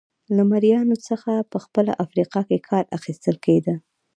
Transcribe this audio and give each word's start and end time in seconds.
له 0.35 0.43
مریانو 0.51 0.95
څخه 1.07 1.31
په 1.51 1.57
خپله 1.65 1.91
په 1.95 1.99
افریقا 2.05 2.41
کې 2.49 2.65
کار 2.69 2.83
اخیستل 2.97 3.35
کېده. 3.45 3.75